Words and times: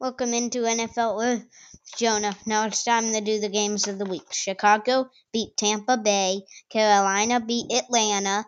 Welcome 0.00 0.34
into 0.34 0.58
NFL 0.66 1.16
with 1.16 1.46
Jonah. 1.96 2.36
Now 2.46 2.66
it's 2.66 2.82
time 2.82 3.12
to 3.12 3.20
do 3.20 3.38
the 3.38 3.48
games 3.48 3.86
of 3.86 3.96
the 3.96 4.04
week. 4.04 4.32
Chicago 4.32 5.08
beat 5.32 5.56
Tampa 5.56 5.96
Bay. 5.96 6.42
Carolina 6.68 7.38
beat 7.38 7.72
Atlanta. 7.72 8.44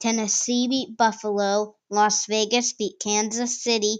Tennessee 0.00 0.66
beat 0.66 0.96
Buffalo. 0.96 1.76
Las 1.90 2.24
Vegas 2.24 2.72
beat 2.72 2.98
Kansas 3.00 3.62
City. 3.62 3.98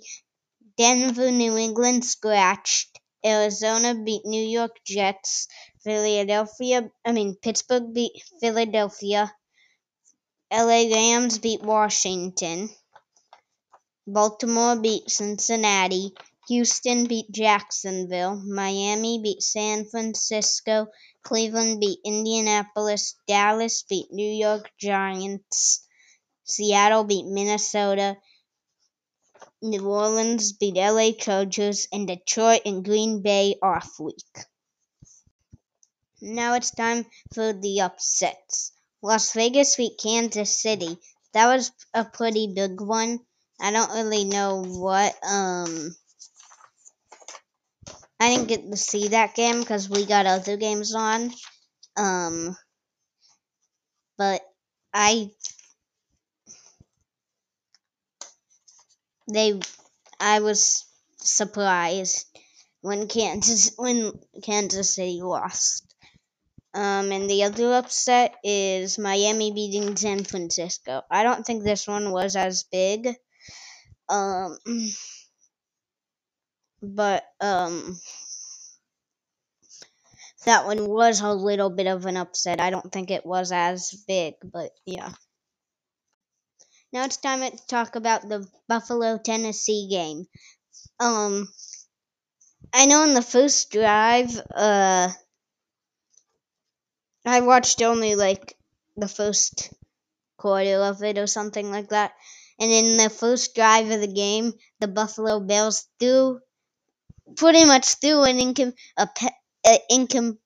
Denver, 0.78 1.30
New 1.30 1.58
England 1.58 2.06
scratched. 2.06 2.98
Arizona 3.24 3.94
beat 3.94 4.22
New 4.24 4.42
York 4.42 4.72
Jets. 4.86 5.46
Philadelphia, 5.84 6.90
I 7.04 7.12
mean, 7.12 7.36
Pittsburgh 7.36 7.92
beat 7.92 8.12
Philadelphia. 8.40 9.30
LA 10.50 10.88
Rams 10.90 11.38
beat 11.38 11.60
Washington. 11.60 12.70
Baltimore 14.06 14.76
beat 14.80 15.10
Cincinnati. 15.10 16.14
Houston 16.48 17.04
beat 17.04 17.30
Jacksonville. 17.30 18.36
Miami 18.36 19.20
beat 19.22 19.42
San 19.42 19.84
Francisco. 19.84 20.86
Cleveland 21.22 21.78
beat 21.78 21.98
Indianapolis. 22.04 23.16
Dallas 23.26 23.82
beat 23.82 24.10
New 24.10 24.32
York 24.32 24.70
Giants. 24.78 25.86
Seattle 26.44 27.04
beat 27.04 27.26
Minnesota. 27.26 28.16
New 29.60 29.86
Orleans 29.86 30.52
beat 30.52 30.76
LA 30.76 31.12
Chargers. 31.12 31.86
And 31.92 32.08
Detroit 32.08 32.62
and 32.64 32.82
Green 32.82 33.20
Bay 33.20 33.56
off 33.62 34.00
week. 34.00 34.46
Now 36.22 36.54
it's 36.54 36.70
time 36.70 37.04
for 37.34 37.52
the 37.52 37.82
upsets. 37.82 38.72
Las 39.02 39.32
Vegas 39.34 39.76
beat 39.76 39.98
Kansas 40.02 40.60
City. 40.62 40.98
That 41.34 41.46
was 41.46 41.70
a 41.92 42.04
pretty 42.06 42.52
big 42.54 42.80
one. 42.80 43.20
I 43.60 43.70
don't 43.70 43.92
really 43.92 44.24
know 44.24 44.62
what 44.64 45.14
um 45.22 45.94
I 48.20 48.28
didn't 48.30 48.48
get 48.48 48.70
to 48.70 48.76
see 48.76 49.08
that 49.08 49.34
game 49.34 49.60
because 49.60 49.90
we 49.90 50.04
got 50.04 50.26
other 50.26 50.56
games 50.56 50.94
on. 50.94 51.32
Um, 51.96 52.56
but 54.18 54.42
I 54.92 55.30
they 59.32 59.60
I 60.20 60.40
was 60.40 60.84
surprised 61.18 62.26
when 62.80 63.08
Kansas 63.08 63.72
when 63.76 64.12
Kansas 64.42 64.94
City 64.94 65.20
lost. 65.22 65.84
Um, 66.74 67.12
and 67.12 67.28
the 67.30 67.44
other 67.44 67.74
upset 67.74 68.36
is 68.44 68.98
Miami 68.98 69.52
beating 69.52 69.96
San 69.96 70.24
Francisco. 70.24 71.02
I 71.10 71.22
don't 71.24 71.44
think 71.46 71.64
this 71.64 71.86
one 71.88 72.12
was 72.12 72.36
as 72.36 72.64
big. 72.64 73.08
Um, 74.08 74.58
but 76.82 77.24
um 77.40 77.98
that 80.44 80.66
one 80.66 80.88
was 80.88 81.20
a 81.20 81.32
little 81.32 81.70
bit 81.70 81.86
of 81.86 82.04
an 82.06 82.16
upset. 82.16 82.60
I 82.60 82.70
don't 82.70 82.90
think 82.90 83.10
it 83.12 83.24
was 83.24 83.52
as 83.52 83.92
big, 84.08 84.34
but 84.42 84.72
yeah. 84.84 85.12
Now 86.92 87.04
it's 87.06 87.16
time 87.16 87.40
to 87.40 87.66
talk 87.66 87.96
about 87.96 88.28
the 88.28 88.46
Buffalo 88.68 89.16
Tennessee 89.16 89.88
game. 89.88 90.26
Um 91.00 91.48
I 92.72 92.86
know 92.86 93.02
in 93.04 93.12
the 93.12 93.20
first 93.20 93.70
drive, 93.70 94.34
uh 94.54 95.10
I 97.24 97.42
watched 97.42 97.80
only 97.80 98.16
like 98.16 98.58
the 98.96 99.06
first 99.06 99.72
quarter 100.38 100.82
of 100.82 101.02
it 101.02 101.18
or 101.18 101.26
something 101.26 101.70
like 101.70 101.90
that. 101.90 102.12
And 102.58 102.70
in 102.72 102.96
the 102.98 103.10
first 103.10 103.54
drive 103.54 103.90
of 103.90 104.00
the 104.00 104.06
game, 104.12 104.54
the 104.80 104.88
Buffalo 104.88 105.40
Bills 105.40 105.86
threw 106.00 106.40
pretty 107.36 107.64
much 107.64 107.94
threw 107.96 108.22
an 108.24 108.38
income 108.38 108.72
a, 108.96 109.08
a 109.66 109.78
income 109.90 110.38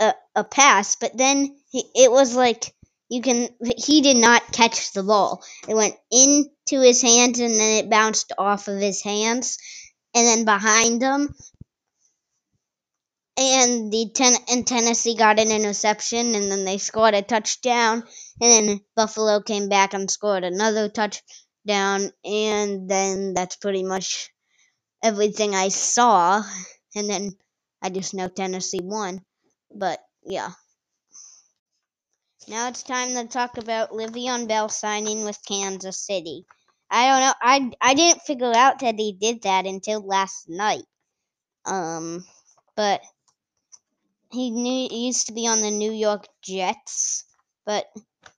a, 0.00 0.14
a 0.34 0.44
pass, 0.44 0.96
but 0.96 1.16
then 1.16 1.56
he, 1.70 1.84
it 1.94 2.10
was 2.10 2.34
like 2.34 2.74
you 3.08 3.22
can 3.22 3.48
he 3.76 4.00
did 4.02 4.16
not 4.16 4.52
catch 4.52 4.92
the 4.92 5.02
ball. 5.02 5.44
It 5.68 5.74
went 5.74 5.94
into 6.10 6.80
his 6.80 7.02
hands 7.02 7.38
and 7.38 7.54
then 7.54 7.84
it 7.84 7.90
bounced 7.90 8.32
off 8.38 8.68
of 8.68 8.80
his 8.80 9.02
hands 9.02 9.58
and 10.14 10.26
then 10.26 10.44
behind 10.44 11.02
him. 11.02 11.34
And 13.36 13.90
the 13.92 14.10
ten 14.14 14.34
and 14.50 14.66
Tennessee 14.66 15.16
got 15.16 15.38
an 15.38 15.50
interception 15.50 16.34
and 16.34 16.52
then 16.52 16.64
they 16.64 16.78
scored 16.78 17.14
a 17.14 17.22
touchdown 17.22 18.04
and 18.40 18.68
then 18.68 18.80
Buffalo 18.94 19.40
came 19.40 19.68
back 19.68 19.94
and 19.94 20.10
scored 20.10 20.44
another 20.44 20.88
touchdown 20.88 22.12
and 22.24 22.88
then 22.88 23.34
that's 23.34 23.56
pretty 23.56 23.82
much 23.82 24.30
everything 25.02 25.54
I 25.54 25.68
saw, 25.68 26.42
and 26.94 27.08
then 27.08 27.32
I 27.82 27.90
just 27.90 28.14
know 28.14 28.28
Tennessee 28.28 28.80
won. 28.82 29.24
But 29.74 30.00
yeah. 30.22 30.50
Now 32.48 32.68
it's 32.68 32.82
time 32.82 33.14
to 33.14 33.26
talk 33.26 33.58
about 33.58 33.90
Le'Veon 33.92 34.48
Bell 34.48 34.68
signing 34.68 35.24
with 35.24 35.38
Kansas 35.46 36.04
City. 36.04 36.44
I 36.90 37.08
don't 37.08 37.20
know. 37.20 37.34
I 37.40 37.90
I 37.90 37.94
didn't 37.94 38.22
figure 38.22 38.52
out 38.54 38.80
that 38.80 38.98
he 38.98 39.12
did 39.12 39.42
that 39.42 39.66
until 39.66 40.00
last 40.00 40.48
night. 40.48 40.84
Um, 41.64 42.24
but 42.76 43.00
he 44.32 44.50
knew 44.50 44.88
he 44.88 45.06
used 45.06 45.26
to 45.26 45.32
be 45.32 45.46
on 45.46 45.60
the 45.60 45.70
New 45.70 45.92
York 45.92 46.26
Jets. 46.42 47.24
But 47.64 47.86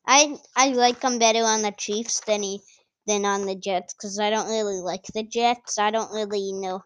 I 0.06 0.36
I 0.56 0.68
like 0.70 1.00
him 1.02 1.18
better 1.18 1.44
on 1.44 1.62
the 1.62 1.72
Chiefs 1.72 2.20
than 2.26 2.42
he 2.42 2.60
than 3.06 3.24
on 3.24 3.46
the 3.46 3.54
Jets 3.54 3.94
because 3.94 4.18
I 4.18 4.30
don't 4.30 4.48
really 4.48 4.80
like 4.80 5.04
the 5.14 5.22
Jets. 5.22 5.78
I 5.78 5.90
don't 5.90 6.12
really 6.12 6.52
know 6.52 6.82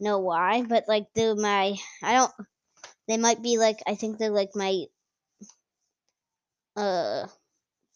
know 0.00 0.18
why, 0.18 0.62
but 0.62 0.84
like 0.88 1.06
they're 1.14 1.36
my 1.36 1.76
I 2.02 2.14
don't 2.14 2.32
they 3.08 3.16
might 3.16 3.42
be 3.42 3.58
like 3.58 3.78
I 3.86 3.94
think 3.94 4.18
they're 4.18 4.30
like 4.30 4.50
my 4.54 4.84
uh 6.76 7.26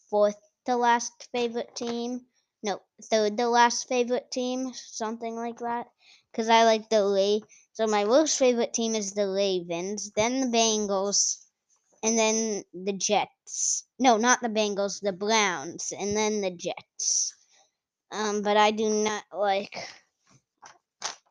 fourth 0.09 0.37
to 0.65 0.75
last 0.75 1.29
favorite 1.31 1.75
team. 1.75 2.25
No, 2.63 2.81
third 3.03 3.37
to 3.37 3.47
last 3.47 3.87
favorite 3.87 4.31
team, 4.31 4.73
something 4.73 5.35
like 5.35 5.59
that. 5.59 5.87
Cause 6.33 6.49
I 6.49 6.63
like 6.65 6.89
the 6.89 7.05
Ray. 7.05 7.41
So 7.73 7.87
my 7.87 8.05
worst 8.05 8.37
favorite 8.37 8.73
team 8.73 8.95
is 8.95 9.13
the 9.13 9.29
Ravens, 9.29 10.11
then 10.15 10.41
the 10.41 10.57
Bengals, 10.57 11.37
and 12.03 12.17
then 12.17 12.63
the 12.73 12.93
Jets. 12.93 13.85
No, 13.99 14.17
not 14.17 14.41
the 14.41 14.49
Bengals, 14.49 14.99
the 15.01 15.13
Browns, 15.13 15.93
and 15.97 16.17
then 16.17 16.41
the 16.41 16.51
Jets. 16.51 17.33
Um, 18.11 18.41
but 18.41 18.57
I 18.57 18.71
do 18.71 18.89
not 18.89 19.23
like. 19.33 19.75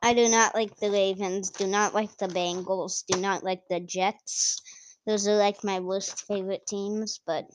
I 0.02 0.14
do 0.14 0.28
not 0.28 0.54
like 0.54 0.76
the 0.76 0.90
Ravens. 0.90 1.50
Do 1.50 1.66
not 1.66 1.94
like 1.94 2.16
the 2.18 2.28
Bengals. 2.28 3.04
Do 3.06 3.18
not 3.18 3.42
like 3.42 3.62
the 3.68 3.80
Jets. 3.80 4.60
Those 5.06 5.26
are 5.26 5.36
like 5.36 5.64
my 5.64 5.80
worst 5.80 6.26
favorite 6.26 6.66
teams, 6.66 7.20
but 7.26 7.46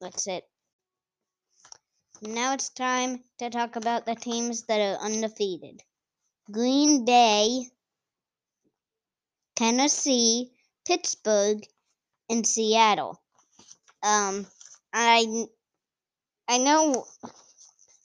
that's 0.00 0.26
it. 0.26 0.44
Now 2.20 2.54
it's 2.54 2.70
time 2.70 3.22
to 3.38 3.50
talk 3.50 3.76
about 3.76 4.06
the 4.06 4.16
teams 4.16 4.62
that 4.66 4.80
are 4.80 5.04
undefeated 5.04 5.82
Green 6.50 7.04
Bay, 7.04 7.70
Tennessee, 9.54 10.50
Pittsburgh, 10.84 11.64
and 12.28 12.46
Seattle. 12.46 13.20
Um, 14.02 14.46
I 14.92 15.46
I 16.48 16.56
know 16.56 17.06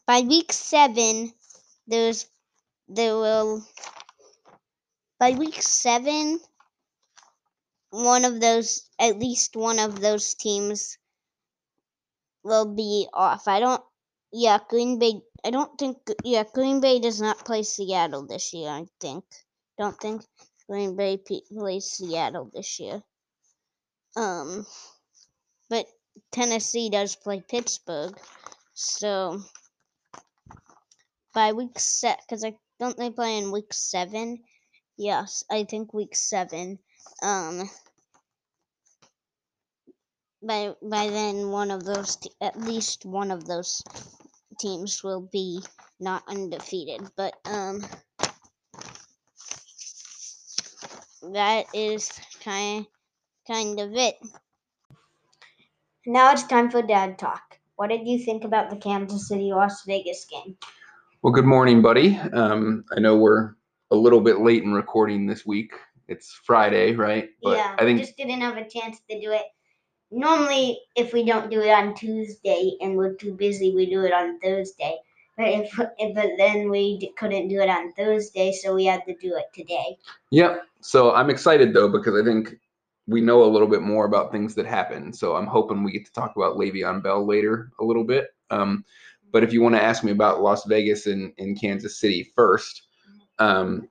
by 0.06 0.22
week 0.22 0.52
seven 0.52 1.34
there's 1.88 2.28
there 2.90 3.16
will 3.16 3.66
by 5.18 5.32
week 5.32 5.62
seven 5.62 6.42
one 7.92 8.26
of 8.26 8.42
those 8.42 8.90
at 9.00 9.18
least 9.18 9.56
one 9.56 9.80
of 9.80 10.02
those 10.02 10.34
teams 10.34 10.98
will 12.44 12.66
be 12.66 13.08
off. 13.14 13.48
I 13.48 13.62
don't 13.62 13.82
yeah, 14.34 14.60
Green 14.68 15.00
Bay 15.00 15.22
I 15.46 15.52
don't 15.52 15.78
think 15.80 15.98
yeah, 16.26 16.44
Green 16.54 16.82
Bay 16.82 17.00
does 17.00 17.22
not 17.22 17.46
play 17.46 17.64
Seattle 17.64 18.28
this 18.28 18.54
year, 18.54 18.70
I 18.70 18.88
think. 19.00 19.24
Don't 19.78 19.98
think 19.98 20.24
Green 20.68 20.98
Bay 20.98 21.18
plays 21.18 21.86
Seattle 21.86 22.52
this 22.54 22.80
year. 22.82 23.02
Um 24.18 24.66
but 25.70 25.86
Tennessee 26.34 26.90
does 26.90 27.16
play 27.16 27.42
Pittsburgh. 27.48 28.20
So 28.74 29.42
by 31.34 31.54
week 31.54 31.80
set, 31.80 32.22
because 32.22 32.44
I 32.44 32.56
don't 32.80 32.98
they 32.98 33.12
play 33.12 33.38
in 33.38 33.52
week 33.52 33.72
seven? 33.72 34.44
Yes, 34.98 35.44
I 35.50 35.64
think 35.64 35.94
week 35.94 36.16
seven. 36.16 36.80
Um, 37.22 37.70
by 40.42 40.74
by 40.82 41.08
then 41.08 41.50
one 41.50 41.72
of 41.72 41.84
those 41.84 42.18
te- 42.18 42.32
at 42.42 42.60
least 42.60 43.06
one 43.06 43.32
of 43.32 43.46
those 43.46 43.84
teams 44.60 45.04
will 45.04 45.22
be 45.22 45.62
not 46.00 46.24
undefeated. 46.28 47.02
But 47.16 47.36
um, 47.46 47.86
that 51.32 51.66
is 51.74 52.12
kind 52.44 52.86
kind 53.48 53.80
of 53.80 53.94
it. 53.94 54.16
Now 56.06 56.34
it's 56.34 56.44
time 56.44 56.70
for 56.70 56.82
dad 56.82 57.18
talk. 57.18 57.58
What 57.78 57.90
did 57.90 58.06
you 58.06 58.20
think 58.20 58.44
about 58.44 58.70
the 58.70 58.76
Kansas 58.76 59.30
City 59.30 59.54
Las 59.54 59.84
Vegas 59.86 60.26
game? 60.26 60.58
Well, 61.22 61.32
good 61.32 61.46
morning, 61.46 61.82
buddy. 61.82 62.18
Um, 62.34 62.84
I 62.96 63.00
know 63.00 63.16
we're 63.16 63.56
a 63.90 63.96
little 63.96 64.20
bit 64.20 64.42
late 64.42 64.64
in 64.64 64.74
recording 64.74 65.26
this 65.26 65.46
week. 65.46 65.72
It's 66.10 66.34
Friday, 66.44 66.94
right? 66.94 67.30
But 67.42 67.58
yeah, 67.58 67.76
I 67.80 67.84
think 67.86 68.00
just 68.02 68.18
didn't 68.18 68.42
have 68.42 68.58
a 68.58 68.68
chance 68.68 69.00
to 69.10 69.20
do 69.22 69.32
it. 69.32 69.46
Normally, 70.12 70.78
if 70.98 71.14
we 71.14 71.24
don't 71.24 71.50
do 71.50 71.62
it 71.62 71.70
on 71.70 71.96
Tuesday 71.96 72.74
and 72.82 72.98
we're 72.98 73.14
too 73.14 73.34
busy, 73.34 73.74
we 73.74 73.86
do 73.86 74.04
it 74.04 74.12
on 74.12 74.42
Thursday. 74.42 74.98
But 75.38 75.48
if, 75.48 75.80
if 75.98 76.16
but 76.16 76.32
then 76.38 76.70
we 76.70 76.98
d- 76.98 77.14
couldn't 77.18 77.48
do 77.48 77.62
it 77.62 77.70
on 77.70 77.94
Thursday, 77.94 78.52
so 78.52 78.76
we 78.76 78.86
had 78.86 79.06
to 79.06 79.16
do 79.16 79.38
it 79.38 79.46
today. 79.54 79.98
Yep. 80.32 80.64
So 80.82 81.14
I'm 81.14 81.30
excited 81.30 81.74
though 81.74 81.88
because 81.88 82.22
I 82.22 82.26
think 82.26 82.60
we 83.08 83.22
know 83.22 83.44
a 83.44 83.52
little 83.52 83.68
bit 83.68 83.82
more 83.82 84.06
about 84.06 84.32
things 84.32 84.56
that 84.56 84.66
happen. 84.66 85.12
So 85.14 85.36
I'm 85.36 85.48
hoping 85.48 85.84
we 85.84 85.92
get 85.92 86.06
to 86.06 86.12
talk 86.14 86.36
about 86.36 86.58
Le'Veon 86.58 87.04
Bell 87.04 87.26
later 87.26 87.72
a 87.80 87.84
little 87.84 88.04
bit. 88.04 88.28
Um, 88.50 88.86
but 89.32 89.44
if 89.44 89.52
you 89.52 89.62
want 89.62 89.76
to 89.76 89.82
ask 89.84 90.04
me 90.04 90.12
about 90.12 90.42
Las 90.42 90.66
Vegas 90.66 91.08
and, 91.08 91.34
and 91.38 91.60
Kansas 91.60 92.00
City 92.00 92.32
first, 92.36 92.84
um, 93.40 93.90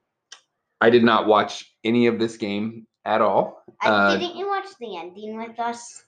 I 0.81 0.89
did 0.89 1.03
not 1.03 1.27
watch 1.27 1.75
any 1.83 2.07
of 2.07 2.17
this 2.17 2.37
game 2.37 2.87
at 3.05 3.21
all. 3.21 3.63
Uh, 3.83 4.17
didn't 4.17 4.37
you 4.37 4.47
watch 4.47 4.67
the 4.79 4.97
ending 4.97 5.37
with 5.37 5.59
us? 5.59 6.03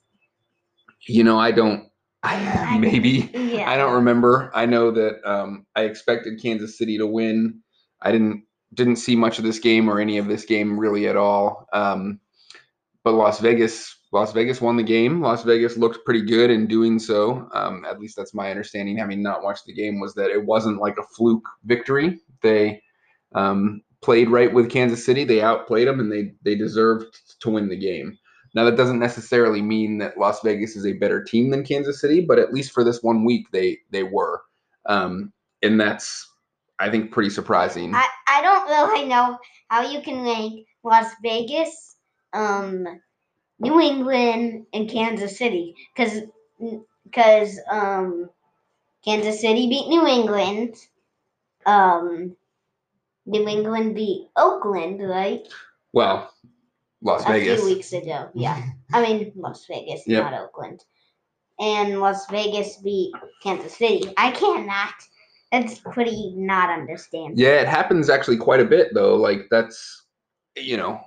You 1.07 1.23
know, 1.23 1.37
I 1.37 1.51
don't. 1.51 1.89
I- 2.23 2.77
maybe 2.79 3.29
Yeah. 3.33 3.69
I 3.69 3.77
don't 3.77 3.93
remember. 3.93 4.51
I 4.55 4.65
know 4.65 4.89
that 4.91 5.23
um, 5.29 5.65
I 5.75 5.83
expected 5.83 6.41
Kansas 6.41 6.77
City 6.77 6.97
to 6.97 7.05
win. 7.05 7.61
I 8.01 8.11
didn't 8.11 8.43
didn't 8.73 8.97
see 8.97 9.15
much 9.15 9.37
of 9.37 9.45
this 9.45 9.59
game 9.59 9.87
or 9.89 9.99
any 9.99 10.17
of 10.17 10.27
this 10.27 10.43
game 10.45 10.77
really 10.79 11.07
at 11.07 11.15
all. 11.15 11.67
Um, 11.71 12.19
but 13.05 13.13
Las 13.13 13.39
Vegas, 13.39 13.99
Las 14.11 14.33
Vegas 14.33 14.59
won 14.59 14.77
the 14.77 14.83
game. 14.83 15.21
Las 15.21 15.43
Vegas 15.43 15.77
looked 15.77 16.03
pretty 16.05 16.23
good 16.23 16.49
in 16.49 16.65
doing 16.65 16.97
so. 16.97 17.47
Um, 17.53 17.85
at 17.85 17.99
least 17.99 18.17
that's 18.17 18.33
my 18.33 18.49
understanding, 18.49 18.97
having 18.97 19.21
not 19.21 19.43
watched 19.43 19.65
the 19.65 19.73
game, 19.73 19.99
was 19.99 20.15
that 20.15 20.31
it 20.31 20.43
wasn't 20.43 20.81
like 20.81 20.97
a 20.97 21.07
fluke 21.15 21.47
victory. 21.65 22.19
They 22.41 22.81
um, 23.35 23.83
played 24.01 24.31
right 24.31 24.51
with 24.51 24.71
Kansas 24.71 25.05
City. 25.05 25.23
They 25.23 25.41
outplayed 25.41 25.87
them, 25.87 25.99
and 25.99 26.11
they 26.11 26.33
they 26.41 26.55
deserved 26.55 27.15
to 27.41 27.51
win 27.51 27.69
the 27.69 27.77
game. 27.77 28.17
Now 28.55 28.63
that 28.65 28.77
doesn't 28.77 28.99
necessarily 28.99 29.61
mean 29.61 29.99
that 29.99 30.17
Las 30.17 30.41
Vegas 30.41 30.75
is 30.75 30.87
a 30.87 30.93
better 30.93 31.23
team 31.23 31.51
than 31.51 31.63
Kansas 31.63 32.01
City, 32.01 32.21
but 32.21 32.39
at 32.39 32.53
least 32.53 32.71
for 32.71 32.83
this 32.83 33.03
one 33.03 33.23
week, 33.23 33.45
they 33.51 33.77
they 33.91 34.01
were, 34.01 34.41
um, 34.87 35.31
and 35.61 35.79
that's 35.79 36.27
I 36.79 36.89
think 36.89 37.11
pretty 37.11 37.29
surprising. 37.29 37.93
I, 37.93 38.07
I 38.27 38.41
don't 38.41 38.67
really 38.67 39.07
know 39.07 39.37
how 39.69 39.83
you 39.83 40.01
can 40.01 40.23
rank 40.23 40.65
Las 40.83 41.11
Vegas, 41.21 41.94
um, 42.35 42.85
New 43.59 43.79
England, 43.79 44.65
and 44.73 44.89
Kansas 44.89 45.37
City 45.37 45.75
because 45.95 46.21
because 47.05 47.59
um, 47.69 48.29
Kansas 49.03 49.41
City 49.41 49.67
beat 49.69 49.87
New 49.87 50.05
England. 50.07 50.75
Um, 51.65 52.35
New 53.25 53.47
England 53.47 53.95
beat 53.95 54.27
Oakland, 54.35 55.01
right? 55.01 55.47
well, 55.93 56.31
Las 57.01 57.23
a 57.25 57.29
Vegas. 57.31 57.59
few 57.61 57.73
weeks 57.73 57.93
ago. 57.93 58.29
Yeah, 58.35 58.61
I 58.93 59.01
mean 59.01 59.31
Las 59.35 59.65
Vegas, 59.67 60.03
Yep. 60.05 60.23
not 60.23 60.33
Oakland. 60.33 60.83
And 61.59 61.99
Las 62.01 62.27
Vegas 62.29 62.77
beat 62.77 63.13
Kansas 63.41 63.77
City. 63.77 64.13
I 64.17 64.31
cannot. 64.31 64.93
It's 65.51 65.79
pretty 65.79 66.33
not 66.35 66.69
understandable. 66.69 67.39
Yeah, 67.41 67.61
it 67.61 67.67
happens 67.67 68.09
actually 68.09 68.38
quite 68.38 68.59
a 68.59 68.65
bit 68.65 68.93
though. 68.93 69.15
Like 69.15 69.47
that's 69.49 70.03
you 70.57 70.77
know, 70.77 70.99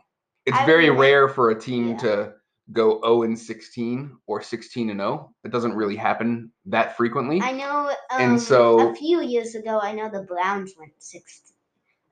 it's 0.48 0.56
I 0.56 0.66
very 0.66 0.90
rare 0.90 1.28
for 1.28 1.50
a 1.50 1.60
team 1.60 1.90
yeah. 1.90 1.96
to 1.98 2.32
go 2.72 3.00
0 3.02 3.22
and 3.22 3.38
16 3.38 4.16
or 4.26 4.42
16 4.42 4.90
and 4.90 5.00
0. 5.00 5.32
It 5.44 5.50
doesn't 5.52 5.74
really 5.74 5.96
happen 5.96 6.50
that 6.66 6.96
frequently. 6.96 7.40
I 7.40 7.52
know. 7.52 7.88
Um, 8.10 8.20
And 8.20 8.40
so- 8.42 8.90
a 8.90 8.94
few 8.94 9.22
years 9.22 9.54
ago, 9.54 9.78
I 9.80 9.92
know 9.92 10.08
the 10.10 10.22
Browns 10.22 10.74
went 10.78 10.92
six, 10.98 11.52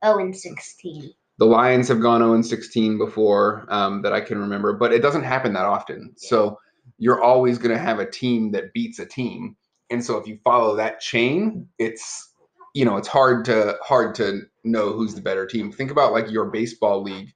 oh 0.02 0.18
and 0.18 0.36
sixteen. 0.36 1.12
the 1.38 1.46
Lions 1.46 1.88
have 1.88 2.00
gone 2.00 2.20
0 2.20 2.34
and 2.34 2.46
16 2.46 2.98
before 2.98 3.66
um, 3.68 4.02
that 4.02 4.12
I 4.12 4.20
can 4.20 4.38
remember, 4.38 4.72
but 4.72 4.92
it 4.92 5.02
doesn't 5.02 5.24
happen 5.24 5.52
that 5.54 5.66
often. 5.66 6.12
So 6.16 6.58
you're 6.98 7.22
always 7.22 7.58
going 7.58 7.74
to 7.76 7.82
have 7.82 7.98
a 7.98 8.10
team 8.10 8.52
that 8.52 8.72
beats 8.72 8.98
a 8.98 9.06
team, 9.06 9.56
and 9.90 10.02
so 10.04 10.16
if 10.16 10.26
you 10.26 10.38
follow 10.44 10.76
that 10.76 11.00
chain, 11.00 11.68
it's 11.78 12.32
you 12.74 12.84
know 12.84 12.96
it's 12.96 13.08
hard 13.08 13.44
to 13.46 13.76
hard 13.82 14.14
to 14.16 14.42
know 14.64 14.92
who's 14.92 15.14
the 15.14 15.20
better 15.20 15.46
team. 15.46 15.70
Think 15.72 15.90
about 15.90 16.12
like 16.12 16.30
your 16.30 16.46
baseball 16.46 17.02
league. 17.02 17.32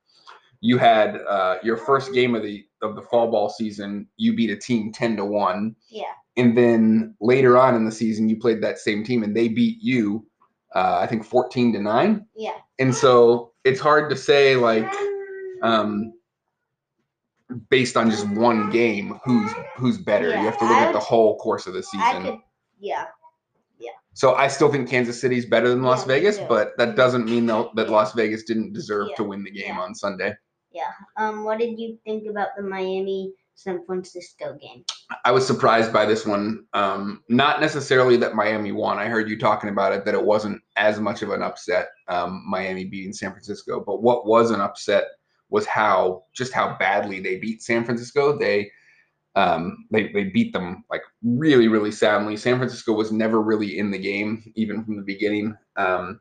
You 0.61 0.77
had 0.79 1.17
uh, 1.29 1.57
your 1.63 1.77
first 1.77 2.13
game 2.13 2.35
of 2.35 2.43
the 2.43 2.65
of 2.83 2.95
the 2.97 3.03
fall 3.03 3.31
ball 3.31 3.49
season. 3.49 4.07
You 4.17 4.35
beat 4.35 4.51
a 4.51 4.57
team 4.57 4.93
10 4.93 5.17
to 5.17 5.25
one, 5.25 5.75
Yeah. 5.89 6.05
and 6.37 6.57
then 6.57 7.15
later 7.21 7.57
on 7.59 7.75
in 7.75 7.85
the 7.85 7.93
season, 7.93 8.29
you 8.29 8.37
played 8.39 8.63
that 8.63 8.79
same 8.79 9.05
team 9.05 9.23
and 9.23 9.35
they 9.37 9.49
beat 9.49 9.79
you. 9.81 10.27
Uh, 10.75 10.99
I 11.01 11.07
think 11.09 11.25
14 11.25 11.73
to 11.73 11.81
nine 11.81 12.27
Yeah. 12.37 12.53
and 12.79 12.95
so 12.95 13.53
it's 13.65 13.81
hard 13.81 14.09
to 14.11 14.17
say 14.17 14.55
like 14.55 14.87
um 15.63 16.13
based 17.69 17.97
on 17.97 18.09
just 18.09 18.29
one 18.29 18.71
game 18.71 19.19
who's 19.25 19.51
who's 19.77 19.99
better 19.99 20.29
you 20.29 20.45
have 20.45 20.57
to 20.59 20.65
look 20.65 20.77
Yeah, 20.77 20.87
at 20.87 20.93
the 20.93 21.01
whole 21.01 21.37
course 21.39 21.67
of 21.67 21.73
the 21.73 21.81
I 21.81 21.83
season 22.13 22.23
could. 22.23 22.39
Yeah. 22.79 23.07
so 24.15 24.35
i 24.35 24.47
still 24.47 24.71
think 24.71 24.89
kansas 24.89 25.21
city's 25.21 25.45
better 25.47 25.69
than 25.69 25.83
las 25.83 26.03
Yeah, 26.03 26.07
vegas 26.15 26.39
but 26.49 26.77
that 26.79 26.95
doesn't 26.95 27.25
mean 27.25 27.47
though 27.47 27.73
that 27.75 27.89
las 27.91 28.13
vegas 28.13 28.45
didn't 28.45 28.73
deserve 28.73 29.09
Yeah, 29.11 29.17
to 29.17 29.25
win 29.25 29.43
the 29.43 29.51
game 29.51 29.75
yeah. 29.75 29.81
on 29.81 29.95
sunday 29.95 30.35
Um. 31.17 31.45
What 31.45 31.59
did 31.59 31.79
you 31.79 31.99
think 32.05 32.29
about 32.29 32.49
the 32.57 32.63
Miami 32.63 33.33
San 33.55 33.85
Francisco 33.85 34.57
game? 34.61 34.85
i 35.25 35.33
was 35.33 35.45
surprised 35.45 35.93
by 35.93 36.07
this 36.07 36.25
one 36.25 36.65
um 36.73 37.21
not 37.29 37.61
necessarily 37.61 38.17
that 38.17 38.37
miami 38.37 38.71
won 38.71 38.97
i 38.97 39.07
heard 39.07 39.29
you 39.29 39.37
talking 39.37 39.69
about 39.69 39.93
it 39.93 40.05
that 40.05 40.15
it 40.15 40.25
wasn't 40.25 40.63
as 40.77 41.01
much 41.01 41.21
of 41.23 41.31
an 41.31 41.43
upset 41.43 41.89
um 42.07 42.45
miami 42.49 42.85
beating 42.85 43.13
san 43.13 43.33
francisco 43.33 43.83
but 43.85 44.05
what 44.05 44.25
was 44.25 44.53
an 44.53 44.61
upset 44.61 45.07
was 45.51 45.67
how 45.67 46.25
just 46.33 46.53
how 46.53 46.77
badly 46.79 47.21
they 47.21 47.37
beat 47.37 47.63
San 47.63 47.85
Francisco. 47.85 48.39
They 48.39 48.71
um, 49.37 49.87
they 49.91 50.09
they 50.13 50.25
beat 50.25 50.53
them 50.53 50.85
like 50.91 51.03
really 51.23 51.69
really 51.69 51.93
soundly. 51.93 52.37
San 52.37 52.57
Francisco 52.57 52.93
was 52.93 53.13
never 53.13 53.43
really 53.43 53.79
in 53.79 53.91
the 53.91 53.99
game 53.99 54.53
even 54.55 54.85
from 54.85 54.97
the 54.97 55.03
beginning. 55.03 55.57
Um, 55.77 56.21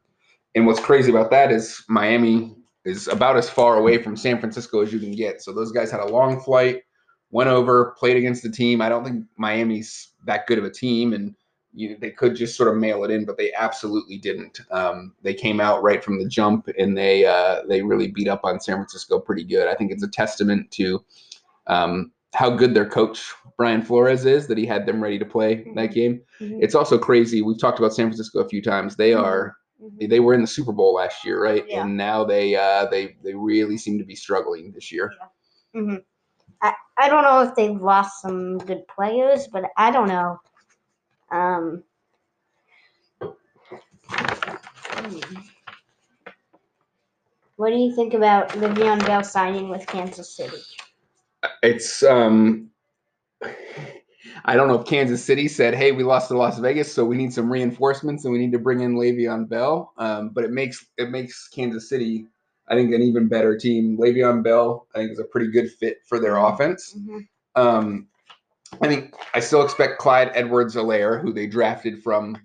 and 0.55 0.65
what's 0.65 0.79
crazy 0.79 1.11
about 1.11 1.31
that 1.31 1.51
is 1.51 1.83
Miami 1.87 2.55
is 2.85 3.07
about 3.07 3.37
as 3.37 3.49
far 3.49 3.77
away 3.77 4.01
from 4.01 4.15
San 4.15 4.39
Francisco 4.39 4.81
as 4.81 4.93
you 4.93 4.99
can 4.99 5.11
get. 5.11 5.41
So 5.41 5.51
those 5.53 5.71
guys 5.71 5.91
had 5.91 5.99
a 5.99 6.07
long 6.07 6.39
flight, 6.39 6.83
went 7.31 7.49
over, 7.49 7.95
played 7.97 8.17
against 8.17 8.43
the 8.43 8.49
team. 8.49 8.81
I 8.81 8.89
don't 8.89 9.03
think 9.03 9.25
Miami's 9.37 10.09
that 10.25 10.47
good 10.47 10.57
of 10.57 10.63
a 10.63 10.69
team, 10.71 11.13
and 11.13 11.35
you, 11.73 11.97
they 11.99 12.09
could 12.09 12.35
just 12.35 12.55
sort 12.57 12.69
of 12.69 12.77
mail 12.77 13.03
it 13.03 13.11
in, 13.11 13.25
but 13.25 13.37
they 13.37 13.53
absolutely 13.53 14.17
didn't. 14.17 14.61
Um, 14.71 15.13
they 15.21 15.33
came 15.33 15.59
out 15.59 15.83
right 15.83 16.03
from 16.03 16.17
the 16.19 16.27
jump, 16.27 16.67
and 16.79 16.97
they 16.97 17.25
uh, 17.25 17.61
they 17.67 17.81
really 17.81 18.07
beat 18.07 18.27
up 18.27 18.41
on 18.43 18.59
San 18.59 18.75
Francisco 18.77 19.19
pretty 19.19 19.43
good. 19.43 19.67
I 19.67 19.75
think 19.75 19.91
it's 19.91 20.03
a 20.03 20.07
testament 20.07 20.71
to 20.71 21.03
um, 21.67 22.11
how 22.33 22.49
good 22.49 22.73
their 22.73 22.87
coach 22.87 23.31
Brian 23.57 23.81
Flores 23.81 24.25
is 24.25 24.47
that 24.47 24.57
he 24.57 24.65
had 24.65 24.85
them 24.85 25.01
ready 25.03 25.19
to 25.19 25.25
play 25.25 25.65
that 25.75 25.89
Mhm. 25.89 25.93
game. 25.93 26.21
Mhm. 26.39 26.59
It's 26.63 26.75
also 26.75 26.97
crazy. 26.97 27.41
We've 27.41 27.59
talked 27.59 27.79
about 27.79 27.93
San 27.93 28.07
Francisco 28.07 28.39
a 28.39 28.47
few 28.49 28.61
times. 28.61 28.95
They 28.95 29.11
Mhm. 29.11 29.23
are 29.23 29.55
Mhm. 29.81 30.09
they 30.09 30.19
were 30.19 30.33
in 30.33 30.41
the 30.41 30.47
Super 30.47 30.71
Bowl 30.73 30.93
last 30.93 31.23
year, 31.23 31.41
right? 31.41 31.65
Yeah. 31.67 31.81
And 31.83 31.95
now 31.95 32.23
they 32.25 32.55
uh, 32.55 32.87
they 32.87 33.15
they 33.23 33.33
really 33.33 33.77
seem 33.77 33.97
to 33.97 34.03
be 34.03 34.15
struggling 34.15 34.71
this 34.71 34.91
year. 34.91 35.13
Mhm. 35.73 36.03
I 36.61 36.73
I 36.97 37.09
don't 37.09 37.23
know 37.23 37.41
if 37.41 37.55
they've 37.55 37.81
lost 37.81 38.21
some 38.21 38.57
good 38.57 38.87
players, 38.87 39.47
but 39.47 39.65
I 39.77 39.91
don't 39.91 40.07
know. 40.07 40.39
Um. 41.31 41.83
hmm. 43.21 45.19
What 47.55 47.71
do 47.71 47.75
you 47.75 47.93
think 47.93 48.13
about 48.13 48.49
Le'Veon 48.49 49.05
Bell 49.05 49.23
signing 49.23 49.69
with 49.69 49.85
Kansas 49.85 50.35
City? 50.35 50.61
It's 51.61 52.03
um 52.03 52.71
I 54.45 54.55
don't 54.55 54.67
know 54.67 54.79
if 54.79 54.85
Kansas 54.85 55.23
City 55.23 55.47
said, 55.47 55.73
"Hey, 55.73 55.91
we 55.91 56.03
lost 56.03 56.27
to 56.29 56.37
Las 56.37 56.59
Vegas, 56.59 56.91
so 56.91 57.05
we 57.05 57.17
need 57.17 57.33
some 57.33 57.51
reinforcements 57.51 58.25
and 58.25 58.33
we 58.33 58.39
need 58.39 58.51
to 58.51 58.59
bring 58.59 58.81
in 58.81 58.95
Le'Veon 58.95 59.47
Bell." 59.47 59.93
Um, 59.97 60.29
but 60.29 60.43
it 60.43 60.51
makes 60.51 60.85
it 60.97 61.09
makes 61.09 61.47
Kansas 61.47 61.89
City, 61.89 62.25
I 62.67 62.75
think, 62.75 62.93
an 62.93 63.01
even 63.01 63.27
better 63.27 63.57
team. 63.57 63.97
Le'Veon 63.97 64.43
Bell, 64.43 64.87
I 64.93 64.99
think, 64.99 65.11
is 65.11 65.19
a 65.19 65.23
pretty 65.25 65.51
good 65.51 65.71
fit 65.71 65.99
for 66.07 66.19
their 66.19 66.37
offense. 66.37 66.95
Mhm. 66.97 67.27
Um, 67.55 68.07
I 68.81 68.87
think 68.87 69.15
I 69.33 69.39
still 69.39 69.63
expect 69.63 69.99
Clyde 69.99 70.31
Edwards-Helaire, 70.35 71.21
who 71.21 71.33
they 71.33 71.47
drafted 71.47 72.03
from 72.03 72.37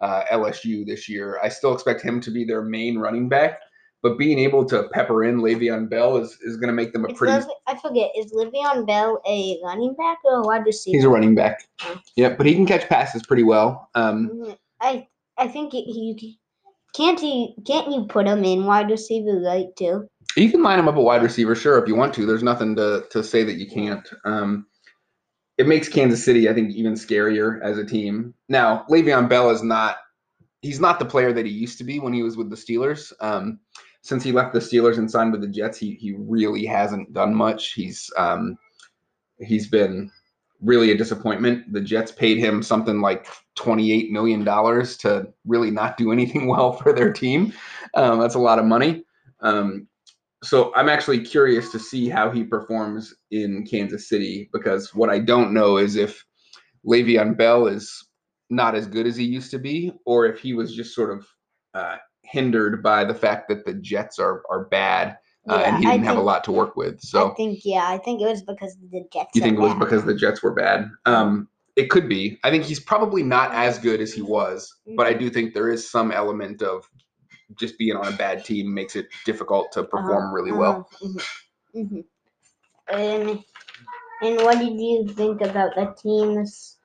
uh, 0.00 0.24
LSU 0.30 0.86
this 0.86 1.08
year. 1.08 1.38
I 1.42 1.48
still 1.48 1.74
expect 1.74 2.00
him 2.00 2.20
to 2.22 2.30
be 2.30 2.44
their 2.44 2.62
main 2.62 2.98
running 2.98 3.28
back. 3.28 3.60
But 4.02 4.16
being 4.16 4.38
able 4.38 4.64
to 4.66 4.88
pepper 4.92 5.24
in 5.24 5.38
Le'Veon 5.40 5.90
Bell 5.90 6.18
is, 6.18 6.38
is 6.42 6.56
going 6.56 6.68
to 6.68 6.72
make 6.72 6.92
them 6.92 7.04
a 7.04 7.08
It's 7.08 7.18
pretty 7.18 7.32
Le'Ve- 7.34 7.50
I 7.66 7.76
forget. 7.76 8.10
Is 8.16 8.32
Le'Veon 8.32 8.86
Bell 8.86 9.20
a 9.26 9.58
running 9.64 9.94
back 9.94 10.18
or 10.24 10.36
a 10.36 10.42
wide 10.42 10.64
receiver? 10.64 10.96
He's 10.96 11.04
a 11.04 11.08
running 11.08 11.34
back. 11.34 11.66
Oh. 11.82 11.98
Yeah, 12.16 12.30
but 12.30 12.46
he 12.46 12.54
can 12.54 12.64
catch 12.66 12.88
passes 12.88 13.22
pretty 13.26 13.42
well. 13.42 13.88
Um, 13.94 14.28
Mhm. 14.30 14.56
I 14.80 15.08
I 15.36 15.48
think 15.48 15.72
he, 15.72 15.82
he 15.84 16.38
can't 16.94 17.18
he 17.18 17.54
can't 17.66 17.90
you 17.90 18.06
put 18.08 18.26
him 18.26 18.44
in 18.44 18.66
wide 18.66 18.90
receiver 18.90 19.40
right 19.40 19.74
too? 19.76 20.08
you 20.36 20.50
can 20.50 20.62
line 20.62 20.78
him 20.78 20.86
up 20.86 20.94
a 20.96 21.00
wide 21.02 21.22
receiver, 21.22 21.56
sure, 21.56 21.78
if 21.82 21.88
you 21.88 21.96
want 21.96 22.14
to. 22.14 22.24
There's 22.24 22.44
nothing 22.44 22.76
to, 22.76 23.04
to 23.10 23.24
say 23.24 23.42
that 23.42 23.54
you 23.56 23.66
can't. 23.68 24.08
Um, 24.24 24.66
it 25.56 25.66
makes 25.66 25.88
Kansas 25.88 26.24
City, 26.24 26.48
I 26.48 26.54
think, 26.54 26.72
even 26.76 26.92
scarier 26.94 27.60
as 27.62 27.76
a 27.78 27.84
team. 27.84 28.34
Now, 28.48 28.84
Le'Veon 28.88 29.28
Bell 29.28 29.50
is 29.50 29.64
not 29.64 29.96
he's 30.62 30.78
not 30.80 30.98
the 31.00 31.04
player 31.04 31.32
that 31.32 31.46
he 31.46 31.50
used 31.52 31.78
to 31.78 31.84
be 31.84 31.98
when 31.98 32.12
he 32.12 32.22
was 32.22 32.36
with 32.36 32.50
the 32.50 32.56
Steelers. 32.56 33.12
Um, 33.20 33.58
since 34.08 34.24
he 34.24 34.32
left 34.32 34.54
the 34.54 34.58
Steelers 34.58 34.96
and 34.96 35.10
signed 35.10 35.32
with 35.32 35.42
the 35.42 35.48
Jets, 35.48 35.76
he 35.76 35.94
he 36.00 36.14
really 36.16 36.64
hasn't 36.64 37.12
done 37.12 37.34
much. 37.34 37.74
He's 37.74 38.10
um, 38.16 38.56
he's 39.38 39.68
been 39.68 40.10
really 40.62 40.90
a 40.90 40.96
disappointment. 40.96 41.70
The 41.74 41.82
Jets 41.82 42.10
paid 42.10 42.38
him 42.38 42.62
something 42.62 43.00
like 43.00 43.28
$28 43.56 44.10
million 44.10 44.44
to 44.44 45.28
really 45.46 45.70
not 45.70 45.98
do 45.98 46.10
anything 46.10 46.46
well 46.48 46.72
for 46.72 46.92
their 46.92 47.12
team. 47.12 47.52
Um, 47.94 48.18
that's 48.18 48.34
a 48.34 48.40
lot 48.40 48.58
of 48.58 48.64
money. 48.64 49.04
Um, 49.40 49.86
so 50.42 50.74
I'm 50.74 50.88
actually 50.88 51.20
curious 51.20 51.70
to 51.72 51.78
see 51.78 52.08
how 52.08 52.30
he 52.30 52.44
performs 52.44 53.14
in 53.30 53.66
Kansas 53.66 54.08
City 54.08 54.48
because 54.52 54.94
what 54.94 55.10
I 55.10 55.18
don't 55.18 55.52
know 55.52 55.76
is 55.76 55.96
if 55.96 56.24
Le'Veon 56.84 57.36
Bell 57.36 57.66
is 57.66 58.08
not 58.50 58.74
as 58.74 58.86
good 58.86 59.06
as 59.06 59.16
he 59.16 59.24
used 59.24 59.50
to 59.50 59.58
be, 59.58 59.92
or 60.06 60.26
if 60.26 60.40
he 60.40 60.54
was 60.54 60.74
just 60.74 60.94
sort 60.94 61.16
of 61.16 61.26
uh, 61.74 61.96
hindered 62.30 62.82
by 62.82 63.04
the 63.04 63.14
fact 63.14 63.48
that 63.48 63.64
the 63.64 63.74
Jets 63.74 64.18
are 64.18 64.42
are 64.50 64.64
bad 64.66 65.18
uh, 65.48 65.62
and 65.64 65.78
he 65.78 65.84
didn't 65.84 66.04
have 66.04 66.18
a 66.18 66.22
lot 66.22 66.44
to 66.44 66.52
work 66.52 66.76
with. 66.76 67.00
So 67.00 67.32
I 67.32 67.34
think 67.34 67.60
yeah, 67.64 67.88
I 67.88 67.98
think 67.98 68.20
it 68.20 68.26
was 68.26 68.42
because 68.42 68.76
the 68.90 69.04
Jets. 69.12 69.30
you 69.34 69.40
think 69.40 69.56
it 69.56 69.60
was 69.60 69.72
bad. 69.72 69.80
because 69.80 70.04
the 70.04 70.14
Jets 70.14 70.42
were 70.42 70.52
bad? 70.52 70.90
Um, 71.06 71.48
it 71.76 71.90
could 71.90 72.08
be. 72.08 72.38
I 72.44 72.50
think 72.50 72.64
he's 72.64 72.80
probably 72.80 73.22
not 73.22 73.52
as 73.52 73.78
good 73.78 74.00
as 74.00 74.12
he 74.12 74.22
was, 74.22 74.74
but 74.96 75.06
I 75.06 75.14
do 75.14 75.30
think 75.30 75.54
there 75.54 75.70
is 75.70 75.88
some 75.88 76.10
element 76.10 76.60
of 76.60 76.88
just 77.58 77.78
being 77.78 77.96
on 77.96 78.12
a 78.12 78.16
bad 78.16 78.44
team 78.44 78.74
makes 78.74 78.94
it 78.94 79.06
difficult 79.24 79.72
to 79.72 79.84
perform 79.84 80.34
really 80.34 80.52
well. 80.52 80.88
Uh-huh, 81.02 81.18
mhm, 81.76 81.90
mhm. 81.90 82.04
And 82.90 83.44
and 84.22 84.36
what 84.44 84.58
did 84.58 84.78
you 84.78 85.08
think 85.08 85.40
about 85.40 85.74
the 85.76 85.94
teams? 86.02 86.77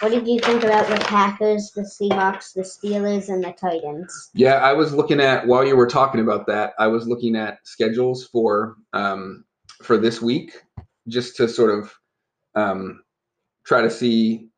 What 0.00 0.10
did 0.10 0.28
you 0.28 0.38
think 0.38 0.62
about 0.62 0.86
the 0.86 1.04
Packers, 1.06 1.72
the 1.74 1.82
Seahawks, 1.82 2.54
the 2.54 2.62
Steelers, 2.62 3.28
and 3.28 3.42
the 3.42 3.52
Titans? 3.52 4.30
Yeah, 4.32 4.54
I 4.54 4.72
was 4.72 4.94
looking 4.94 5.20
at 5.20 5.46
while 5.46 5.66
you 5.66 5.76
were 5.76 5.88
talking 5.88 6.20
about 6.20 6.46
that. 6.46 6.74
I 6.78 6.86
was 6.86 7.08
looking 7.08 7.34
at 7.34 7.58
schedules 7.64 8.26
for 8.26 8.76
um, 8.92 9.44
for 9.82 9.98
this 9.98 10.22
week, 10.22 10.52
just 11.08 11.36
to 11.36 11.48
sort 11.48 11.76
of 11.76 11.92
um, 12.54 13.02
try 13.66 13.82
to 13.82 13.90
see 13.90 14.50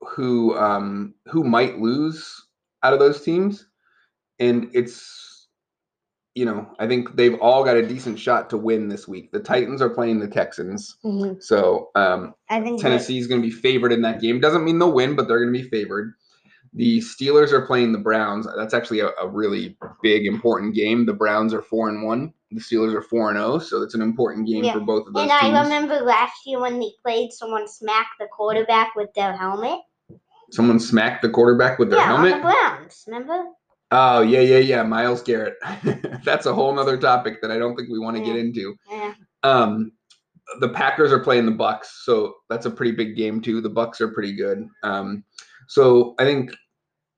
who 0.00 0.56
um, 0.58 1.14
who 1.26 1.44
might 1.44 1.78
lose 1.78 2.34
out 2.82 2.92
of 2.92 2.98
those 2.98 3.22
teams, 3.22 3.66
and 4.40 4.70
it's 4.74 5.37
you 6.38 6.44
know 6.44 6.66
I 6.78 6.86
think 6.86 7.16
they've 7.16 7.38
all 7.40 7.64
got 7.64 7.76
a 7.76 7.86
decent 7.86 8.18
shot 8.18 8.48
to 8.50 8.56
win 8.56 8.88
this 8.88 9.08
week. 9.08 9.32
The 9.32 9.40
Titans 9.40 9.82
are 9.82 9.90
playing 9.90 10.20
the 10.20 10.28
Texans, 10.28 10.96
Mhm. 11.04 11.42
so 11.42 11.90
um, 11.96 12.34
I 12.48 12.60
think 12.60 12.80
Tennessee 12.80 13.18
is 13.18 13.26
going 13.26 13.42
to 13.42 13.46
be 13.46 13.52
favored 13.52 13.92
in 13.92 14.02
that 14.02 14.20
game. 14.20 14.38
Doesn't 14.40 14.64
mean 14.64 14.78
they'll 14.78 14.92
win, 14.92 15.16
but 15.16 15.26
they're 15.26 15.40
going 15.40 15.52
to 15.52 15.62
be 15.62 15.68
favored. 15.68 16.14
The 16.74 17.00
Steelers 17.00 17.50
are 17.50 17.66
playing 17.66 17.92
the 17.92 17.98
Browns. 17.98 18.46
That's 18.56 18.74
actually 18.74 19.00
a, 19.00 19.08
a 19.20 19.26
really 19.26 19.76
big, 20.02 20.26
important 20.26 20.74
game. 20.74 21.06
The 21.06 21.14
Browns 21.14 21.52
are 21.54 21.62
four 21.62 21.88
and 21.88 22.04
one. 22.04 22.32
The 22.52 22.60
Steelers 22.60 22.94
are 22.94 23.02
four 23.02 23.30
and 23.30 23.38
zero. 23.38 23.58
So 23.58 23.82
it's 23.82 23.94
an 23.94 24.02
important 24.02 24.46
game 24.46 24.64
Yeah, 24.64 24.74
for 24.74 24.80
both 24.80 25.08
of 25.08 25.14
those 25.14 25.22
And 25.22 25.40
teams. 25.40 25.54
I 25.54 25.62
remember 25.62 25.94
last 26.00 26.46
year 26.46 26.60
when 26.60 26.78
they 26.78 26.90
played, 27.02 27.32
someone 27.32 27.66
smacked 27.66 28.18
the 28.20 28.26
quarterback 28.30 28.94
with 28.94 29.12
their 29.14 29.34
helmet. 29.36 29.80
Someone 30.52 30.78
smacked 30.78 31.22
the 31.22 31.30
quarterback 31.30 31.78
with 31.78 31.90
their 31.90 31.98
yeah, 32.00 32.12
on 32.12 32.22
the 32.22 32.30
helmet. 32.30 32.54
Browns. 32.54 33.04
Remember? 33.06 33.44
Oh 33.90 34.20
yeah, 34.20 34.40
yeah, 34.40 34.58
yeah. 34.58 34.82
Myles 34.82 35.22
Garrett. 35.22 35.56
That's 36.24 36.46
a 36.46 36.54
whole 36.54 36.74
nother 36.74 36.98
topic 36.98 37.40
that 37.42 37.50
I 37.50 37.58
don't 37.58 37.74
think 37.74 37.88
we 37.88 37.98
want 37.98 38.16
to 38.16 38.22
get 38.22 38.36
into. 38.36 38.74
Yeah. 38.90 39.14
Um, 39.42 39.92
the 40.60 40.68
Packers 40.68 41.12
are 41.12 41.20
playing 41.20 41.46
the 41.46 41.52
Bucks, 41.52 42.02
so 42.04 42.34
that's 42.48 42.64
a 42.64 42.70
pretty 42.70 42.92
big 42.92 43.16
game 43.16 43.40
too. 43.40 43.60
The 43.60 43.68
Bucks 43.68 44.00
are 44.00 44.08
pretty 44.08 44.34
good. 44.34 44.66
Um, 44.82 45.24
so 45.66 46.14
I 46.18 46.24
think, 46.24 46.52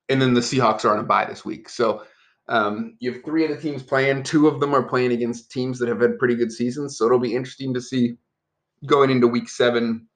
and 0.09 0.21
then 0.21 0.35
the 0.35 0.41
Seahawks 0.41 0.85
are 0.85 0.93
on 0.93 0.99
a 0.99 1.05
bye 1.05 1.27
this 1.27 1.45
week. 1.45 1.69
So 1.69 2.03
um, 2.49 2.97
you 2.99 3.12
have 3.12 3.23
three 3.25 3.45
of 3.45 3.50
the 3.50 3.57
teams 3.57 3.85
playing. 3.85 4.25
Two 4.25 4.49
of 4.49 4.59
them 4.59 4.75
are 4.75 4.83
playing 4.83 5.12
against 5.12 5.53
teams 5.53 5.79
that 5.79 5.89
have 5.89 6.00
had 6.00 6.19
pretty 6.19 6.35
good 6.35 6.50
seasons. 6.50 6.99
So 6.99 7.07
it'll 7.07 7.21
be 7.21 7.35
interesting 7.35 7.73
to 7.75 7.81
see 7.81 8.17
going 8.87 9.11
into 9.11 9.29
Week 9.29 9.49
Seven 9.49 10.09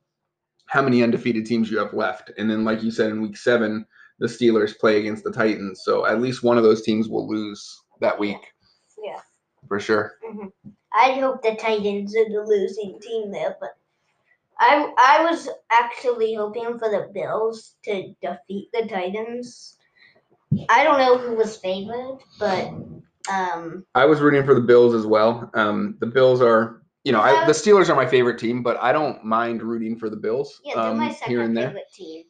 how 0.66 0.82
many 0.82 1.02
undefeated 1.02 1.46
teams 1.46 1.70
you 1.70 1.78
have 1.78 1.94
left. 1.94 2.32
And 2.36 2.50
then, 2.50 2.64
like 2.64 2.82
you 2.82 2.90
said, 2.90 3.10
in 3.10 3.22
Week 3.22 3.36
Seven, 3.36 3.86
the 4.18 4.26
Steelers 4.26 4.78
play 4.78 4.98
against 4.98 5.24
the 5.24 5.32
Titans. 5.32 5.82
So 5.84 6.06
at 6.06 6.20
least 6.20 6.42
one 6.42 6.56
of 6.56 6.62
those 6.64 6.82
teams 6.82 7.08
will 7.08 7.28
lose 7.28 7.82
that 8.00 8.18
week 8.18 8.52
Yeah. 9.02 9.20
for 9.68 9.80
sure. 9.80 10.18
I 10.92 11.12
hope 11.12 11.42
the 11.42 11.56
Titans 11.56 12.14
are 12.16 12.28
the 12.28 12.44
losing 12.46 13.00
team 13.00 13.32
there, 13.32 13.56
but 13.60 13.70
I 14.58 14.92
I 14.96 15.24
was 15.30 15.48
actually 15.70 16.34
hoping 16.34 16.78
for 16.78 16.88
the 16.88 17.10
Bills 17.12 17.74
to 17.84 18.14
defeat 18.22 18.68
the 18.72 18.86
Titans. 18.88 19.76
I 20.68 20.84
don't 20.84 20.98
know 20.98 21.18
who 21.18 21.34
was 21.34 21.56
favored, 21.56 22.18
but 22.38 22.72
um, 23.30 23.84
I 23.94 24.04
was 24.04 24.20
rooting 24.20 24.44
for 24.44 24.54
the 24.54 24.60
Bills 24.60 24.94
as 24.94 25.06
well. 25.06 25.50
Um, 25.54 25.96
the 25.98 26.06
Bills 26.06 26.40
are, 26.40 26.82
you 27.02 27.10
know, 27.12 27.20
I, 27.20 27.44
the 27.46 27.52
Steelers 27.52 27.88
are 27.88 27.96
my 27.96 28.06
favorite 28.06 28.38
team, 28.38 28.62
but 28.62 28.76
I 28.80 28.92
don't 28.92 29.24
mind 29.24 29.62
rooting 29.62 29.98
for 29.98 30.08
the 30.08 30.16
Bills 30.16 30.60
yeah, 30.64 30.74
they're 30.74 30.84
um, 30.84 30.98
my 30.98 31.06
here 31.06 31.14
second 31.14 31.40
and 31.40 31.56
there. 31.56 31.66
favorite 31.68 31.92
team. 31.92 32.24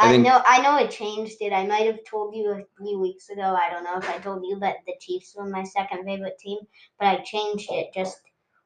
I 0.00 0.08
I, 0.08 0.12
think- 0.12 0.24
know 0.24 0.42
I 0.46 0.62
know 0.62 0.76
it 0.78 0.90
changed 0.90 1.36
it. 1.40 1.52
I 1.52 1.66
might 1.66 1.86
have 1.86 2.04
told 2.04 2.34
you 2.34 2.50
a 2.50 2.64
few 2.82 2.98
weeks 2.98 3.28
ago. 3.28 3.42
I 3.42 3.70
don't 3.70 3.84
know 3.84 3.98
if 3.98 4.08
I 4.08 4.18
told 4.18 4.44
you 4.46 4.58
that 4.60 4.76
the 4.86 4.94
Chiefs 5.00 5.34
were 5.36 5.46
my 5.46 5.64
second 5.64 6.04
favorite 6.04 6.38
team, 6.38 6.58
but 6.98 7.08
I 7.08 7.16
changed 7.18 7.68
it 7.70 7.92
just 7.94 8.20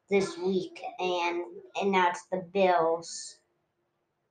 this 0.09 0.37
week, 0.37 0.79
and 0.99 1.43
and 1.81 1.91
now 1.91 2.09
it's 2.09 2.25
the 2.31 2.43
Bills, 2.53 3.37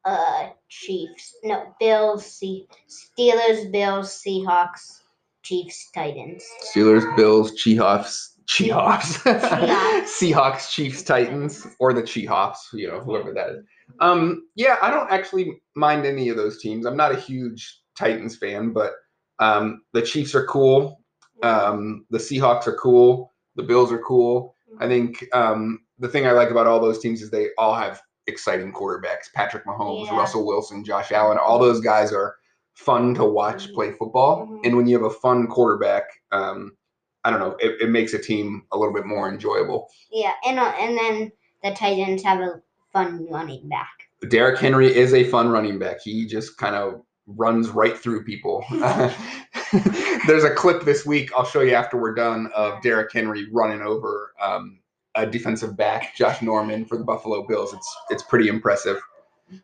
uh, 0.05 0.51
Chiefs. 0.69 1.37
No, 1.45 1.75
Bills, 1.81 2.25
See, 2.27 2.69
Steelers, 2.89 3.71
Bills, 3.71 4.11
Seahawks, 4.25 5.03
Chiefs, 5.43 5.91
Titans. 5.95 6.45
Steelers, 6.75 7.17
Bills, 7.17 7.55
Chiefs, 7.55 8.37
Chiefs, 8.47 8.73
Chiefs. 8.77 9.19
Seahawks, 9.25 10.71
Chiefs, 10.71 11.03
Titans, 11.03 11.67
or 11.81 11.93
the 11.93 12.03
Chiefs, 12.03 12.71
you 12.73 12.89
know, 12.89 13.01
whoever 13.01 13.33
that 13.35 13.51
is. 13.51 13.65
Um, 14.01 14.49
yeah, 14.55 14.77
I 14.83 14.91
don't 14.91 15.11
actually 15.11 15.61
mind 15.77 16.07
any 16.07 16.29
of 16.29 16.37
those 16.37 16.61
teams. 16.61 16.87
I'm 16.87 16.97
not 16.97 17.13
a 17.13 17.21
huge 17.21 17.81
Titans 17.97 18.37
fan, 18.37 18.73
but 18.73 18.93
um, 19.39 19.83
the 19.93 20.03
Chiefs 20.03 20.35
are 20.35 20.47
cool. 20.47 21.01
Um, 21.43 22.07
the 22.11 22.19
Seahawks 22.19 22.67
are 22.67 22.77
cool. 22.77 23.33
The 23.57 23.63
Bills 23.63 23.93
are 23.93 23.99
cool. 24.03 24.55
I 24.81 24.89
think 24.89 25.25
um, 25.33 25.81
the 25.99 26.09
thing 26.09 26.27
I 26.27 26.33
like 26.33 26.51
about 26.51 26.67
all 26.67 26.81
those 26.81 26.99
teams 26.99 27.23
is 27.23 27.31
they 27.31 27.49
all 27.59 27.75
have 27.75 28.01
exciting 28.27 28.73
quarterbacks. 28.73 29.33
Patrick 29.35 29.65
Mahomes, 29.67 30.07
Yeah. 30.07 30.17
Russell 30.19 30.47
Wilson, 30.47 30.85
Josh 30.85 31.13
Allen. 31.13 31.39
All 31.39 31.59
those 31.59 31.81
guys 31.81 32.13
are 32.13 32.37
fun 32.75 33.15
to 33.15 33.25
watch 33.25 33.73
play 33.73 33.93
football. 33.93 34.47
Mhm. 34.47 34.61
And 34.65 34.77
when 34.77 34.87
you 34.87 34.97
have 34.97 35.07
a 35.07 35.15
fun 35.15 35.47
quarterback, 35.47 36.05
um, 36.33 36.77
I 37.23 37.31
don't 37.31 37.39
know, 37.39 37.57
it, 37.61 37.81
it 37.81 37.91
makes 37.91 38.15
a 38.15 38.19
team 38.19 38.65
a 38.73 38.79
little 38.79 38.93
bit 38.93 39.07
more 39.07 39.29
enjoyable. 39.29 39.89
Yeah, 40.11 40.33
and 40.47 40.59
uh, 40.59 40.73
and 40.79 40.97
then 40.99 41.33
the 41.63 41.71
Titans 41.73 42.23
have 42.23 42.41
a 42.41 42.61
fun 42.95 43.27
running 43.31 43.69
back. 43.69 43.91
Derrick 44.31 44.59
Henry 44.59 44.95
is 44.95 45.13
a 45.13 45.25
fun 45.25 45.49
running 45.49 45.79
back. 45.79 46.01
He 46.03 46.25
just 46.25 46.57
kind 46.57 46.75
of 46.75 47.03
runs 47.27 47.69
right 47.69 47.99
through 47.99 48.25
people. 48.25 48.65
There's 50.27 50.45
a 50.45 50.55
clip 50.55 50.85
this 50.85 51.05
week 51.05 51.31
I'll 51.37 51.45
show 51.45 51.61
you 51.61 51.75
after 51.75 52.01
we're 52.01 52.15
done 52.15 52.51
of 52.55 52.81
Derrick 52.81 53.13
Henry 53.13 53.47
running 53.53 53.83
over 53.83 54.33
um, 54.41 54.79
a 55.15 55.27
defensive 55.27 55.77
back, 55.77 56.15
Josh 56.17 56.41
Norman, 56.41 56.85
for 56.85 56.97
the 56.97 57.05
Buffalo 57.05 57.47
Bills. 57.47 57.75
It's 57.75 57.97
it's 58.11 58.23
pretty 58.23 58.49
impressive. 58.49 59.01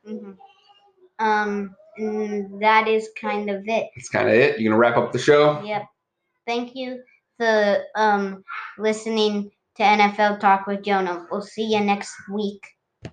hmm 0.05 0.33
Um, 1.19 1.77
that 2.61 2.89
is 2.89 3.11
kind 3.21 3.51
of 3.51 3.63
it. 3.69 3.91
That's 3.95 4.09
kind 4.09 4.29
of 4.29 4.35
it. 4.35 4.59
You 4.59 4.69
gonna 4.69 4.79
wrap 4.79 4.97
up 4.97 5.13
the 5.13 5.19
show? 5.19 5.63
Yep. 5.63 5.83
Thank 6.47 6.75
you 6.75 7.03
for 7.39 7.85
um 7.97 8.45
listening 8.79 9.51
to 9.77 9.83
NFL 9.83 10.41
Talk 10.41 10.67
with 10.67 10.83
Jonah. 10.83 11.27
We'll 11.31 11.43
see 11.43 11.65
you 11.65 11.81
next 11.81 12.15
week. 12.33 12.61